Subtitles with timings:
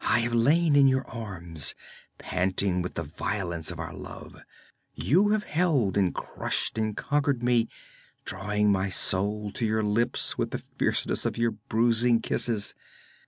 [0.00, 1.74] I have lain in your arms,
[2.16, 4.40] panting with the violence of our love;
[4.94, 7.68] you have held and crushed and conquered me,
[8.24, 12.74] drawing my soul to your lips with the fierceness of your bruising kisses.